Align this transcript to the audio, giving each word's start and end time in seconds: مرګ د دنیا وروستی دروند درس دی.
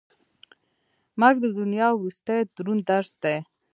مرګ 1.19 1.37
د 1.41 1.45
دنیا 1.59 1.87
وروستی 1.93 2.39
دروند 2.55 2.81
درس 2.91 3.11
دی. 3.23 3.37